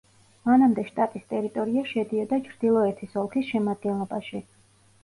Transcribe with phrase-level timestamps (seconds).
[0.49, 4.45] მანამდე შტატის ტერიტორია შედიოდა ჩრდილოეთის ოლქის შემადგენლობაში.